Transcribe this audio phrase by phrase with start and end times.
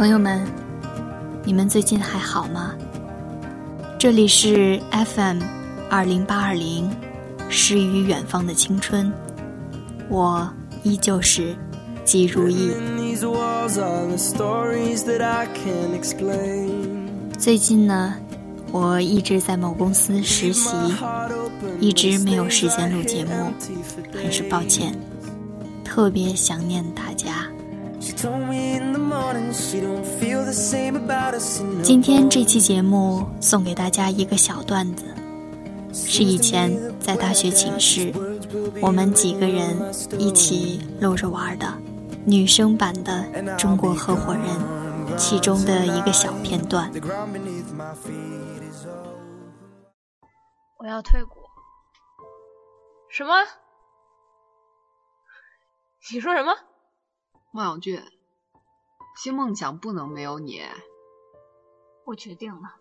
[0.00, 0.42] 朋友们，
[1.44, 2.74] 你们最近还好吗？
[3.98, 5.42] 这里是 FM
[5.90, 6.90] 二零八二零，
[7.50, 9.12] 诗与远方的青春，
[10.08, 10.50] 我
[10.84, 11.54] 依旧是
[12.02, 12.70] 季如意。
[17.38, 18.14] 最近呢，
[18.72, 20.70] 我一直在某公司实习，
[21.78, 23.52] 一直没有时间录节目，
[24.14, 24.98] 很是抱歉，
[25.84, 27.46] 特别想念大家。
[31.82, 35.06] 今天这期节目送给大家一个小段子，
[35.94, 36.70] 是以前
[37.00, 38.12] 在大学寝室
[38.82, 39.74] 我们几个人
[40.18, 41.66] 一起录着玩的
[42.26, 43.24] 女生版的
[43.56, 44.44] 《中国合伙人》
[45.16, 46.92] 其中的一个小片段。
[50.76, 51.30] 我要退股。
[53.08, 53.32] 什么？
[56.12, 56.52] 你说什么？
[57.52, 58.00] 孟小俊，
[59.16, 60.62] 新梦想不能没有你。
[62.06, 62.76] 我决定了，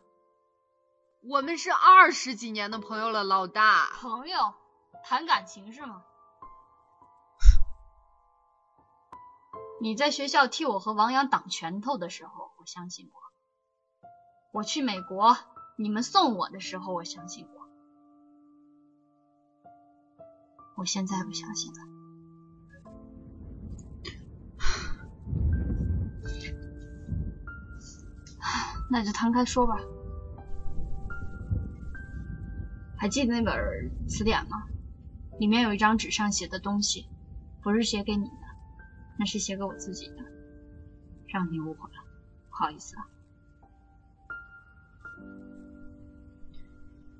[1.23, 3.89] 我们是二十几年的朋友了，老大。
[3.95, 4.53] 朋友
[5.03, 6.03] 谈感情是吗？
[9.81, 13.19] 你在学校替我和王阳挡拳头的时候，我相信过；
[14.51, 15.35] 我去美国，
[15.77, 17.67] 你们送我的时候，我相信过。
[20.75, 21.98] 我现在不相信了。
[28.89, 29.77] 那就摊开说吧。
[32.97, 33.55] 还记得那本
[34.07, 34.65] 词典吗？
[35.39, 37.07] 里面有一张纸上写的东西，
[37.61, 38.45] 不是写给你的，
[39.17, 40.25] 那是写给我自己的，
[41.27, 42.03] 让你误会了，
[42.49, 43.07] 不好意思啊。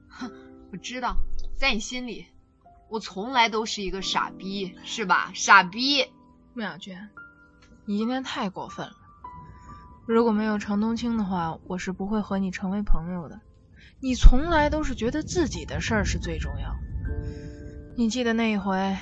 [0.10, 0.32] 哼，
[0.74, 1.16] 我知道，
[1.56, 2.28] 在你心里，
[2.90, 5.32] 我从来都是一个傻逼，是吧？
[5.34, 6.06] 傻逼。
[6.54, 7.10] 孟小娟，
[7.86, 8.99] 你今天太过分了。
[10.12, 13.40] 如果没有程冬青的话，我是不会和你成为朋友的。
[14.00, 16.76] 你从来都是觉得自己的事儿是最重要。
[17.96, 18.98] 你记得那一回，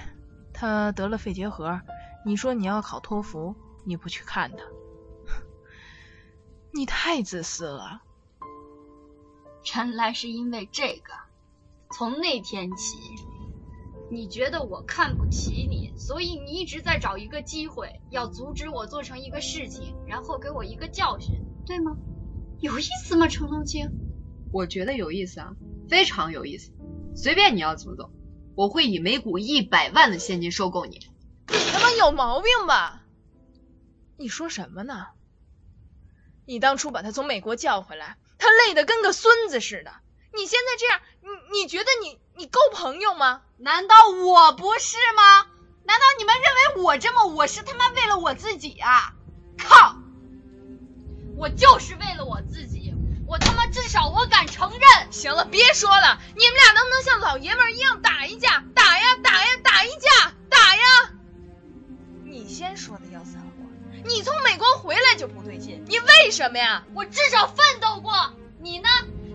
[0.51, 1.79] 他得了肺结核，
[2.25, 4.57] 你说你要考托福，你不去看他，
[6.73, 8.01] 你太自私了。
[9.73, 11.13] 原来是因为这个，
[11.91, 12.97] 从那天起。
[14.09, 21.97] 你觉得我看不起你，所以你一直在找一个机会，要阻止我做成一个事情，然后给我一个教训，对吗？
[22.59, 23.89] 有意思吗，程冬青？
[24.53, 25.55] 我觉得有意思啊，
[25.89, 26.71] 非常有意思。
[27.15, 28.11] 随便你要怎么走，
[28.55, 30.99] 我会以每股一百万的现金收购你。
[31.49, 33.03] 你他妈有毛病吧？
[34.17, 35.07] 你说什么呢？
[36.45, 39.91] 你当初把他从美国叫回来，他累得跟个孙子似的。
[40.33, 41.01] 你现在这样，
[41.51, 43.41] 你你觉得你你够朋友吗？
[43.57, 45.47] 难道我不是吗？
[45.83, 49.13] 难道你们认为我这么我是他妈为了我自己啊？
[49.57, 49.95] 靠！
[51.35, 52.93] 我就是为了我自己，
[53.25, 55.11] 我他妈至少我敢承认。
[55.11, 58.63] 行了，别说了，你们俩能不能像老爷们一样打一架？
[58.75, 60.81] 打呀打呀打一架，打呀！
[62.23, 63.65] 你先说的要散伙，
[64.05, 66.83] 你从美国回来就不对劲，你为什么呀？
[66.93, 68.13] 我至少奋斗过，
[68.59, 68.87] 你呢？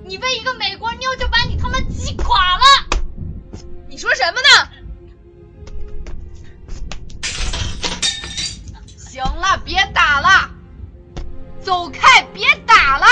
[0.05, 2.62] 你为一个美国妞就把你他妈击垮了？
[3.92, 4.48] 你说什么呢？
[8.97, 10.50] 行了，别打了，
[11.60, 13.06] 走开，别打了。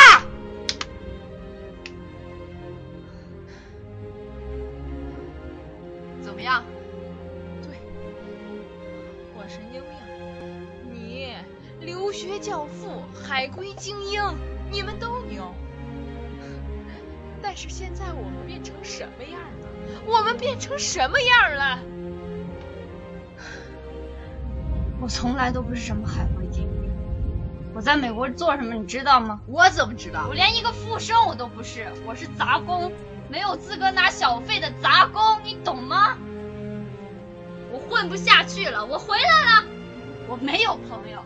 [6.22, 6.64] 怎么样？
[7.62, 7.78] 对，
[9.36, 9.91] 我神经病。
[10.91, 11.34] 你
[11.78, 14.22] 留学教父，海归精英，
[14.70, 15.54] 你们都牛。
[17.42, 19.68] 但是现在我们变成什么样了？
[20.06, 21.78] 我们变成什么样了？
[25.01, 26.91] 我从来都不是什么海归精英。
[27.75, 29.41] 我在美国做什么，你知道吗？
[29.47, 30.27] 我怎么知道？
[30.28, 32.93] 我连一个副生我都不是，我是杂工，
[33.28, 36.19] 没有资格拿小费的杂工，你懂吗？
[37.72, 39.65] 我混不下去了，我回来了。
[40.28, 41.25] 我没有朋友，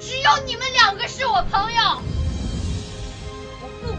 [0.00, 2.02] 只有你们两个是我朋友。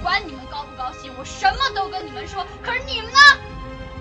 [0.02, 2.46] 管你们高不高兴，我什么都跟你们说。
[2.64, 3.20] 可是你们呢？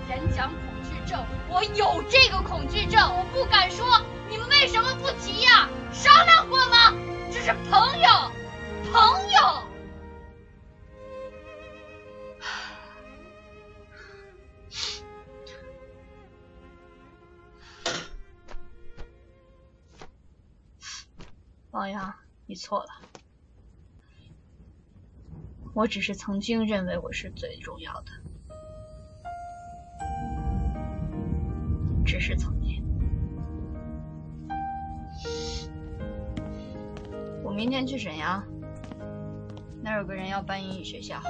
[0.09, 4.01] 演讲恐惧症，我有这个恐惧症，我不敢说。
[4.29, 5.69] 你们为什么不提呀？
[5.91, 6.93] 商量过吗？
[7.31, 8.31] 这是朋友，
[8.91, 9.63] 朋友。
[21.71, 22.13] 王阳，
[22.47, 23.18] 你错了。
[25.79, 28.11] 我只是曾经认为我是最重要的，
[32.05, 32.83] 只是曾经。
[37.41, 38.43] 我明天去沈阳，
[39.81, 41.21] 那儿有个人要办英语学校，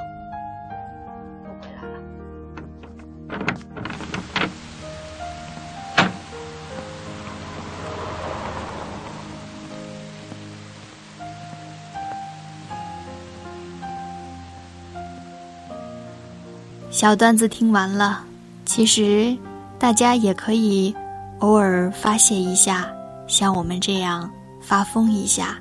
[16.92, 18.24] 小段子听完了，
[18.66, 19.38] 其实
[19.78, 20.94] 大家也可以
[21.40, 22.92] 偶尔发泄一下，
[23.28, 25.60] 像我们这样发疯一下，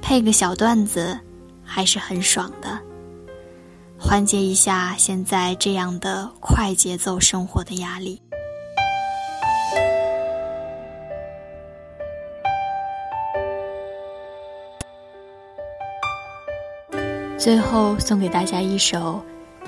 [0.00, 1.18] 配个小段子，
[1.64, 2.78] 还是很爽的，
[3.98, 8.22] 缓解一下现在这样的快节奏生活的压力。
[17.36, 19.20] 最后送给大家一首。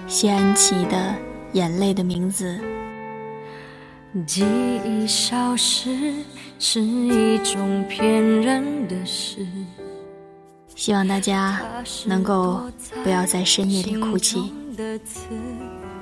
[0.06, 0.96] 谢安琪的
[1.52, 2.58] 《眼泪的名字》。
[4.26, 4.44] 记
[4.84, 6.14] 忆消失
[6.58, 9.46] 是一种骗人的事。
[10.76, 11.60] 希望大家
[12.04, 12.60] 能够
[13.02, 14.52] 不要在深夜里哭泣，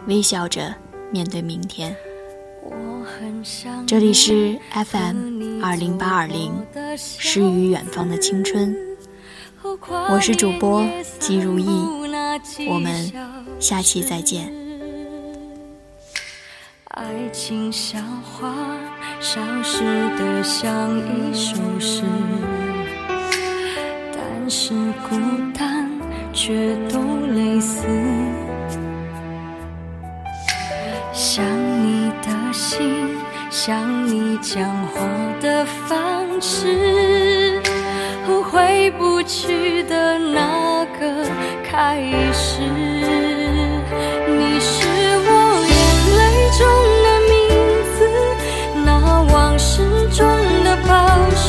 [0.06, 0.75] 微笑着
[1.10, 1.94] 面对明天。
[3.87, 6.52] 这里是 FM 二零八二零，
[6.96, 8.76] 诗与远方的青春。
[10.10, 10.84] 我是主播
[11.19, 11.69] 姬如意，
[12.69, 13.12] 我们。
[13.61, 14.52] 下期再见。
[16.88, 18.52] 爱情像花，
[19.20, 19.82] 消失
[20.19, 22.02] 的像一首诗，
[24.12, 24.75] 但是
[25.08, 25.17] 孤
[25.56, 25.90] 单
[26.32, 26.99] 却都
[27.29, 27.87] 类似。
[31.12, 31.44] 想
[31.82, 33.17] 你的心，
[33.49, 35.00] 想你讲话
[35.40, 37.62] 的方式，
[38.26, 40.62] 和回不去的那个
[41.72, 41.96] 开
[42.34, 42.60] 始。
[42.60, 44.76] 你是
[45.24, 45.28] 我
[45.72, 45.74] 眼
[46.19, 46.20] 泪
[46.58, 46.60] 中
[47.02, 47.34] 的名
[47.96, 47.98] 字，
[48.84, 48.86] 那
[49.32, 49.80] 往事
[50.10, 50.20] 中
[50.64, 50.90] 的宝
[51.34, 51.48] 石。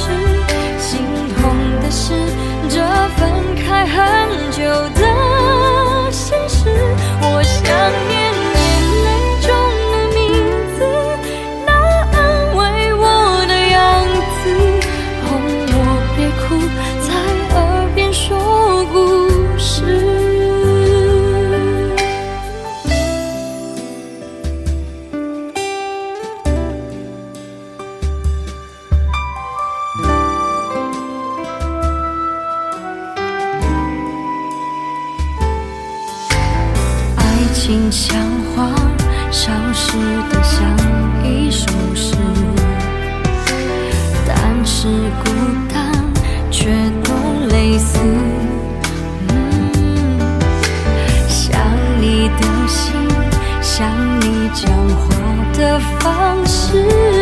[55.54, 57.13] 的方式。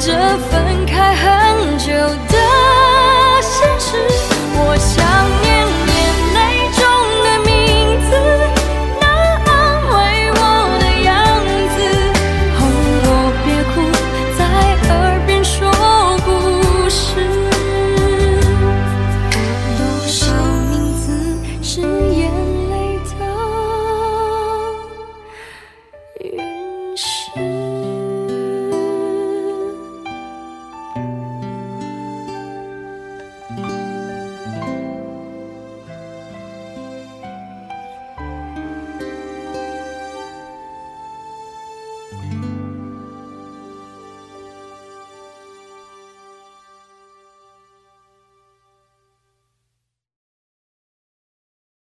[0.00, 1.92] 这分开很久